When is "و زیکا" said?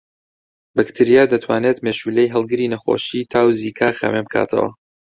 3.47-3.89